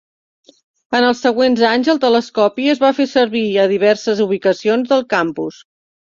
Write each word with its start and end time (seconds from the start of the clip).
En 0.99 1.05
els 1.07 1.19
següents 1.25 1.59
anys 1.71 1.91
el 1.93 1.99
telescopi 2.05 2.65
es 2.73 2.81
va 2.83 2.91
fer 2.99 3.07
servi 3.11 3.41
a 3.65 3.67
diverses 3.73 4.23
ubicacions 4.25 4.89
del 4.95 5.05
campus. 5.13 5.61